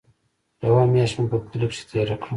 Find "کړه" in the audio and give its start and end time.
2.21-2.29